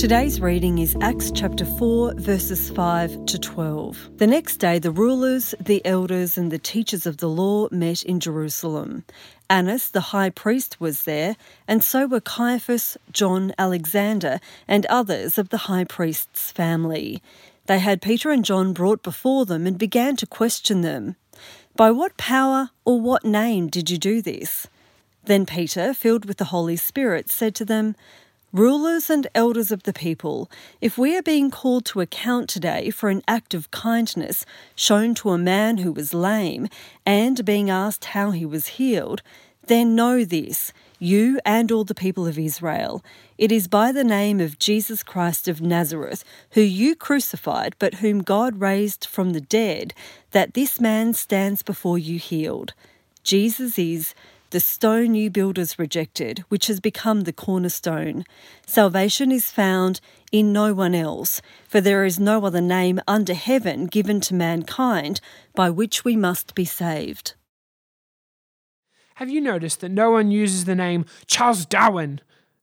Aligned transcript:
Today's 0.00 0.40
reading 0.40 0.78
is 0.78 0.96
Acts 1.02 1.30
chapter 1.30 1.66
4, 1.66 2.14
verses 2.14 2.70
5 2.70 3.26
to 3.26 3.38
12. 3.38 4.16
The 4.16 4.26
next 4.26 4.56
day, 4.56 4.78
the 4.78 4.90
rulers, 4.90 5.54
the 5.60 5.84
elders, 5.84 6.38
and 6.38 6.50
the 6.50 6.58
teachers 6.58 7.04
of 7.04 7.18
the 7.18 7.28
law 7.28 7.68
met 7.70 8.02
in 8.04 8.18
Jerusalem. 8.18 9.04
Annas, 9.50 9.90
the 9.90 10.00
high 10.00 10.30
priest, 10.30 10.80
was 10.80 11.02
there, 11.04 11.36
and 11.68 11.84
so 11.84 12.06
were 12.06 12.22
Caiaphas, 12.22 12.96
John, 13.12 13.52
Alexander, 13.58 14.40
and 14.66 14.86
others 14.86 15.36
of 15.36 15.50
the 15.50 15.68
high 15.68 15.84
priest's 15.84 16.50
family. 16.50 17.22
They 17.66 17.78
had 17.78 18.00
Peter 18.00 18.30
and 18.30 18.42
John 18.42 18.72
brought 18.72 19.02
before 19.02 19.44
them 19.44 19.66
and 19.66 19.76
began 19.76 20.16
to 20.16 20.26
question 20.26 20.80
them. 20.80 21.16
By 21.76 21.90
what 21.90 22.16
power 22.16 22.70
or 22.86 22.98
what 22.98 23.26
name 23.26 23.68
did 23.68 23.90
you 23.90 23.98
do 23.98 24.22
this? 24.22 24.66
Then 25.24 25.44
Peter, 25.44 25.92
filled 25.92 26.24
with 26.24 26.38
the 26.38 26.46
Holy 26.46 26.76
Spirit, 26.76 27.28
said 27.28 27.54
to 27.56 27.66
them, 27.66 27.96
Rulers 28.52 29.08
and 29.08 29.28
elders 29.32 29.70
of 29.70 29.84
the 29.84 29.92
people, 29.92 30.50
if 30.80 30.98
we 30.98 31.16
are 31.16 31.22
being 31.22 31.52
called 31.52 31.84
to 31.84 32.00
account 32.00 32.48
today 32.48 32.90
for 32.90 33.08
an 33.08 33.22
act 33.28 33.54
of 33.54 33.70
kindness 33.70 34.44
shown 34.74 35.14
to 35.16 35.30
a 35.30 35.38
man 35.38 35.78
who 35.78 35.92
was 35.92 36.12
lame 36.12 36.66
and 37.06 37.44
being 37.44 37.70
asked 37.70 38.06
how 38.06 38.32
he 38.32 38.44
was 38.44 38.66
healed, 38.66 39.22
then 39.68 39.94
know 39.94 40.24
this, 40.24 40.72
you 40.98 41.38
and 41.44 41.70
all 41.70 41.84
the 41.84 41.94
people 41.94 42.26
of 42.26 42.40
Israel. 42.40 43.04
It 43.38 43.52
is 43.52 43.68
by 43.68 43.92
the 43.92 44.02
name 44.02 44.40
of 44.40 44.58
Jesus 44.58 45.04
Christ 45.04 45.46
of 45.46 45.60
Nazareth, 45.60 46.24
who 46.50 46.60
you 46.60 46.96
crucified, 46.96 47.76
but 47.78 47.94
whom 47.94 48.20
God 48.20 48.60
raised 48.60 49.06
from 49.06 49.30
the 49.30 49.40
dead, 49.40 49.94
that 50.32 50.54
this 50.54 50.80
man 50.80 51.14
stands 51.14 51.62
before 51.62 51.98
you 51.98 52.18
healed. 52.18 52.74
Jesus 53.22 53.78
is 53.78 54.12
the 54.50 54.60
stone 54.60 55.14
you 55.14 55.30
builders 55.30 55.78
rejected, 55.78 56.44
which 56.48 56.66
has 56.66 56.80
become 56.80 57.22
the 57.22 57.32
cornerstone. 57.32 58.24
Salvation 58.66 59.30
is 59.30 59.50
found 59.50 60.00
in 60.32 60.52
no 60.52 60.74
one 60.74 60.94
else, 60.94 61.40
for 61.68 61.80
there 61.80 62.04
is 62.04 62.18
no 62.18 62.44
other 62.44 62.60
name 62.60 63.00
under 63.06 63.34
heaven 63.34 63.86
given 63.86 64.20
to 64.20 64.34
mankind 64.34 65.20
by 65.54 65.70
which 65.70 66.04
we 66.04 66.16
must 66.16 66.54
be 66.54 66.64
saved. 66.64 67.34
Have 69.16 69.30
you 69.30 69.40
noticed 69.40 69.80
that 69.80 69.90
no 69.90 70.10
one 70.10 70.30
uses 70.30 70.64
the 70.64 70.74
name 70.74 71.04
Charles 71.26 71.66
Darwin 71.66 72.20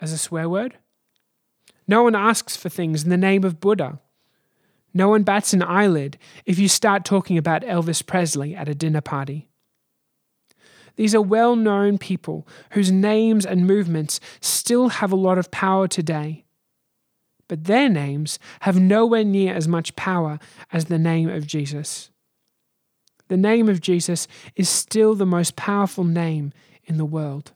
as 0.00 0.12
a 0.12 0.18
swear 0.18 0.48
word? 0.48 0.78
No 1.86 2.02
one 2.02 2.14
asks 2.14 2.56
for 2.56 2.68
things 2.68 3.04
in 3.04 3.10
the 3.10 3.16
name 3.16 3.44
of 3.44 3.60
Buddha. 3.60 4.00
No 4.94 5.08
one 5.08 5.22
bats 5.22 5.52
an 5.52 5.62
eyelid 5.62 6.18
if 6.44 6.58
you 6.58 6.68
start 6.68 7.04
talking 7.04 7.38
about 7.38 7.62
Elvis 7.62 8.04
Presley 8.04 8.54
at 8.54 8.68
a 8.68 8.74
dinner 8.74 9.00
party. 9.00 9.47
These 10.98 11.14
are 11.14 11.22
well 11.22 11.54
known 11.54 11.96
people 11.96 12.46
whose 12.72 12.90
names 12.90 13.46
and 13.46 13.68
movements 13.68 14.18
still 14.40 14.88
have 14.88 15.12
a 15.12 15.16
lot 15.16 15.38
of 15.38 15.52
power 15.52 15.86
today. 15.86 16.44
But 17.46 17.64
their 17.64 17.88
names 17.88 18.40
have 18.62 18.80
nowhere 18.80 19.22
near 19.22 19.54
as 19.54 19.68
much 19.68 19.94
power 19.94 20.40
as 20.72 20.86
the 20.86 20.98
name 20.98 21.28
of 21.28 21.46
Jesus. 21.46 22.10
The 23.28 23.36
name 23.36 23.68
of 23.68 23.80
Jesus 23.80 24.26
is 24.56 24.68
still 24.68 25.14
the 25.14 25.24
most 25.24 25.54
powerful 25.54 26.02
name 26.02 26.52
in 26.84 26.98
the 26.98 27.04
world. 27.04 27.52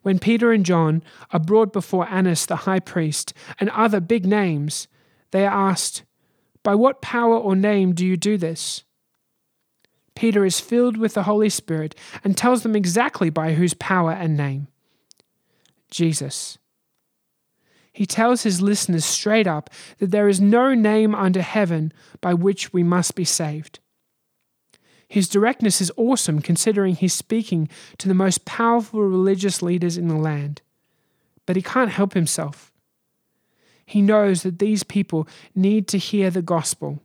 When 0.00 0.18
Peter 0.18 0.50
and 0.50 0.64
John 0.64 1.02
are 1.30 1.38
brought 1.38 1.74
before 1.74 2.08
Annas 2.08 2.46
the 2.46 2.56
high 2.56 2.80
priest 2.80 3.34
and 3.60 3.68
other 3.70 4.00
big 4.00 4.24
names, 4.24 4.88
they 5.32 5.46
are 5.46 5.70
asked, 5.70 6.04
By 6.62 6.74
what 6.74 7.02
power 7.02 7.36
or 7.36 7.54
name 7.54 7.94
do 7.94 8.06
you 8.06 8.16
do 8.16 8.38
this? 8.38 8.84
Peter 10.18 10.44
is 10.44 10.58
filled 10.58 10.96
with 10.96 11.14
the 11.14 11.22
Holy 11.22 11.48
Spirit 11.48 11.94
and 12.24 12.36
tells 12.36 12.64
them 12.64 12.74
exactly 12.74 13.30
by 13.30 13.52
whose 13.52 13.72
power 13.74 14.10
and 14.10 14.36
name 14.36 14.66
Jesus. 15.92 16.58
He 17.92 18.04
tells 18.04 18.42
his 18.42 18.60
listeners 18.60 19.04
straight 19.04 19.46
up 19.46 19.70
that 19.98 20.10
there 20.10 20.28
is 20.28 20.40
no 20.40 20.74
name 20.74 21.14
under 21.14 21.40
heaven 21.40 21.92
by 22.20 22.34
which 22.34 22.72
we 22.72 22.82
must 22.82 23.14
be 23.14 23.24
saved. 23.24 23.78
His 25.06 25.28
directness 25.28 25.80
is 25.80 25.92
awesome 25.96 26.40
considering 26.40 26.96
he's 26.96 27.14
speaking 27.14 27.68
to 27.98 28.08
the 28.08 28.12
most 28.12 28.44
powerful 28.44 29.04
religious 29.04 29.62
leaders 29.62 29.96
in 29.96 30.08
the 30.08 30.16
land. 30.16 30.62
But 31.46 31.54
he 31.54 31.62
can't 31.62 31.92
help 31.92 32.14
himself. 32.14 32.72
He 33.86 34.02
knows 34.02 34.42
that 34.42 34.58
these 34.58 34.82
people 34.82 35.28
need 35.54 35.86
to 35.88 35.96
hear 35.96 36.28
the 36.28 36.42
gospel, 36.42 37.04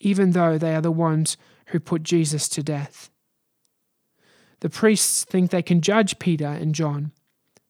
even 0.00 0.32
though 0.32 0.58
they 0.58 0.74
are 0.74 0.80
the 0.80 0.90
ones 0.90 1.36
who 1.66 1.78
put 1.78 2.02
Jesus 2.02 2.48
to 2.48 2.62
death. 2.62 3.10
The 4.60 4.70
priests 4.70 5.24
think 5.24 5.50
they 5.50 5.62
can 5.62 5.80
judge 5.80 6.18
Peter 6.18 6.46
and 6.46 6.74
John, 6.74 7.12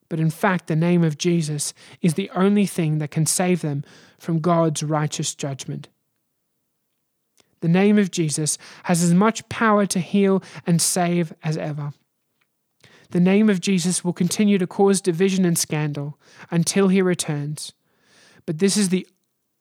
but 0.09 0.19
in 0.19 0.29
fact, 0.29 0.67
the 0.67 0.75
name 0.75 1.03
of 1.03 1.17
Jesus 1.17 1.73
is 2.01 2.15
the 2.15 2.29
only 2.31 2.65
thing 2.65 2.97
that 2.97 3.11
can 3.11 3.25
save 3.25 3.61
them 3.61 3.83
from 4.19 4.39
God's 4.39 4.83
righteous 4.83 5.33
judgment. 5.33 5.87
The 7.61 7.69
name 7.69 7.97
of 7.97 8.11
Jesus 8.11 8.57
has 8.83 9.03
as 9.03 9.13
much 9.13 9.47
power 9.47 9.85
to 9.85 9.99
heal 9.99 10.43
and 10.65 10.81
save 10.81 11.31
as 11.43 11.57
ever. 11.57 11.93
The 13.11 13.19
name 13.19 13.49
of 13.49 13.61
Jesus 13.61 14.03
will 14.03 14.13
continue 14.13 14.57
to 14.57 14.67
cause 14.67 14.99
division 14.99 15.45
and 15.45 15.57
scandal 15.57 16.17
until 16.49 16.87
he 16.87 17.01
returns. 17.01 17.73
But 18.45 18.59
this 18.59 18.75
is, 18.77 18.89
the, 18.89 19.07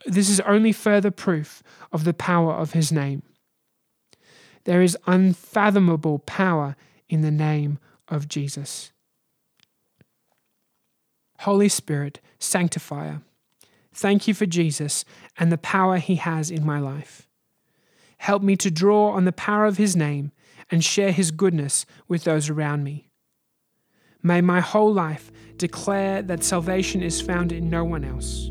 this 0.07 0.29
is 0.29 0.41
only 0.41 0.73
further 0.73 1.11
proof 1.11 1.63
of 1.93 2.05
the 2.05 2.15
power 2.15 2.53
of 2.53 2.73
his 2.73 2.91
name. 2.91 3.23
There 4.65 4.83
is 4.83 4.97
unfathomable 5.07 6.21
power 6.21 6.77
in 7.09 7.23
the 7.23 7.31
name 7.31 7.79
of 8.09 8.29
Jesus. 8.29 8.93
Holy 11.41 11.69
Spirit, 11.69 12.21
sanctifier, 12.39 13.23
thank 13.95 14.29
you 14.29 14.35
for 14.35 14.47
Jesus 14.47 15.05
and 15.39 15.51
the 15.51 15.59
power 15.59 15.97
he 15.97 16.17
has 16.17 16.51
in 16.51 16.65
my 16.65 16.79
life. 16.79 17.27
Help 18.19 18.43
me 18.43 18.57
to 18.57 18.71
draw 18.71 19.13
on 19.13 19.25
the 19.25 19.33
power 19.33 19.65
of 19.65 19.79
his 19.79 19.97
name 19.97 20.33
and 20.71 20.85
share 20.85 21.13
his 21.13 21.31
goodness 21.31 21.87
with 22.07 22.25
those 22.25 22.51
around 22.51 22.85
me. 22.85 23.09
May 24.23 24.43
my 24.43 24.61
whole 24.61 24.93
life 24.93 25.33
declare 25.57 26.21
that 26.23 26.45
salvation 26.45 27.03
is 27.03 27.23
found 27.23 27.53
in 27.53 27.71
no 27.71 27.85
one 27.85 28.05
else. 28.05 28.51